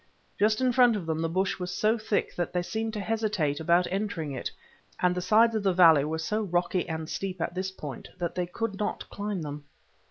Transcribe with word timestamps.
Just 0.39 0.61
in 0.61 0.73
front 0.73 0.95
of 0.95 1.05
them 1.05 1.21
the 1.21 1.29
bush 1.29 1.59
was 1.59 1.69
so 1.69 1.95
thick 1.95 2.33
that 2.35 2.53
they 2.53 2.63
seemed 2.63 2.91
to 2.93 2.99
hesitate 2.99 3.59
about 3.59 3.85
entering 3.91 4.31
it, 4.31 4.49
and 4.99 5.13
the 5.13 5.21
sides 5.21 5.53
of 5.53 5.61
the 5.61 5.73
valley 5.73 6.03
were 6.05 6.17
so 6.17 6.41
rocky 6.41 6.89
and 6.89 7.07
steep 7.07 7.39
at 7.39 7.53
this 7.53 7.69
point 7.69 8.07
that 8.17 8.33
they 8.33 8.47
could 8.47 8.79
not 8.79 9.07
climb 9.11 9.43
them. 9.43 9.63